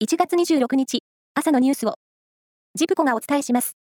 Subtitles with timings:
[0.00, 1.00] 1月26日、
[1.34, 1.94] 朝のニュースを、
[2.76, 3.76] ジプコがお伝えします。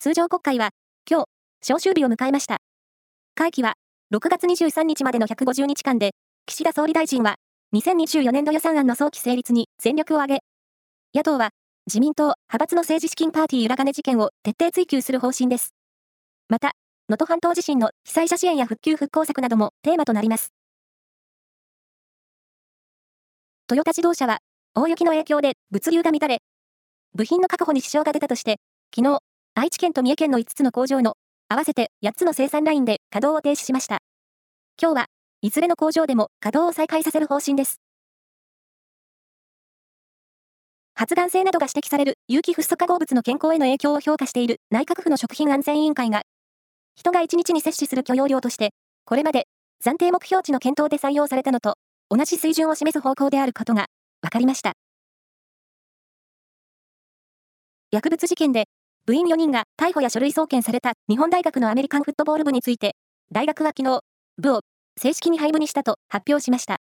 [0.00, 0.70] 通常国会は、
[1.08, 1.26] 今日、
[1.62, 2.56] 召集日を迎えました。
[3.36, 3.74] 会期は、
[4.12, 6.16] 6月23日までの150日間で、
[6.46, 7.36] 岸田総理大臣は、
[7.76, 10.40] 2024年度予算案の早期成立に全力を挙げ、
[11.14, 11.50] 野党は、
[11.86, 15.74] 自民党、派閥の政治資金パーティー裏金事件を徹底追及する方針です。
[16.48, 16.72] また、
[17.08, 20.52] 能登半島地震の被災者支援や復旧復興策などもテーマとなります。
[23.68, 24.40] トヨタ自動車は、
[24.78, 26.42] 大雪の影響で物流が乱れ、
[27.14, 28.56] 部品の確保に支障が出たとして、
[28.94, 29.20] 昨日、
[29.54, 31.14] 愛知県と三重県の5つの工場の
[31.48, 34.00] 合わせて8つの生産ラインで稼働を停止しました。
[34.78, 35.06] 今日は
[35.40, 37.80] いずれの工場でも稼働を再開させる方針です。
[40.94, 46.20] 発がん性などが指摘される有機フッ素化合物の健康への影響を評価している内閣府の食品安全委員会が、
[46.96, 48.74] 人が1日に摂取する許容量として、
[49.06, 49.46] これまで
[49.82, 51.78] 暫定目標値の検討で採用されたのと
[52.10, 53.86] 同じ水準を示す方向であることが
[54.26, 54.72] 分かりました。
[57.92, 58.64] 薬物事件で
[59.06, 62.96] 部員4人が逮捕や書類送検された日本大学のアメリカンフットボール部について、
[63.30, 64.00] 大学は昨日、
[64.38, 64.60] 部を
[65.00, 66.78] 正式に廃部にしたと発表しました。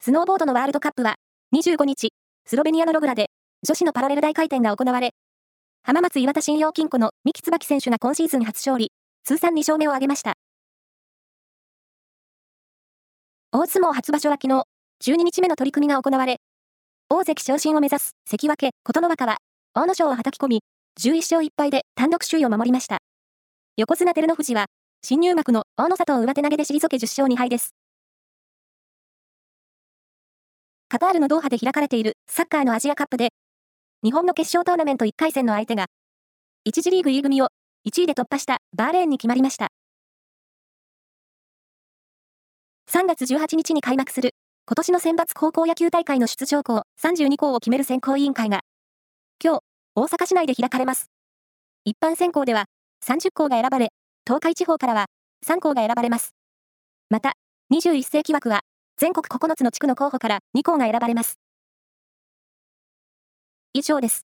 [0.00, 1.16] スノーボードのワールドカップは、
[1.52, 2.12] 25日、
[2.46, 3.30] スロベニアのログラで、
[3.66, 5.10] 女子のパラレル大回転が行われ、
[5.82, 8.92] 浜松岩田信用金庫の三木椿選手が今シーズン初勝利、
[9.24, 10.34] 通算2勝目を挙げました。
[13.52, 14.62] 大相撲初場所は昨日、
[15.04, 16.36] 12日目の取り組みが行われ、
[17.08, 19.38] 大関昇進を目指す関脇琴ノ若は、
[19.74, 20.62] 阿武咲を叩き込み、
[21.00, 22.98] 11勝1敗で単独首位を守りました。
[23.76, 24.66] 横綱照ノ富士は、
[25.02, 27.74] 新入幕の大野里を上手投げで退け10勝2敗です。
[30.88, 33.30] カタールのドーハで開かれているサッカーのアジアカップで、
[34.04, 35.86] 日本の決勝トーナメント1回戦の相手が、
[36.68, 37.48] 1次リーグ E 組を
[37.88, 39.69] 1位で突破したバーレーンに決まりました。
[43.00, 44.34] 3月18日に開幕する
[44.66, 48.60] 今年の選抜高校野球大会の出場校32校を決める選考委員会が、
[49.42, 49.60] 今日、
[49.94, 51.06] 大阪市内で開かれます。
[51.86, 52.66] 一般選考では
[53.02, 53.88] 30校が選ばれ、
[54.26, 55.06] 東海地方からは
[55.46, 56.34] 3校が選ばれます。
[57.08, 57.32] また、
[57.72, 58.60] 21世紀枠は
[58.98, 61.38] 全国9つの地区の候補から2校が選ばれます。
[63.72, 64.29] 以上です。